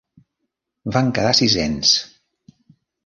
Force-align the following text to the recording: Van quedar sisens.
Van 0.95 1.11
quedar 1.17 1.35
sisens. 1.41 1.93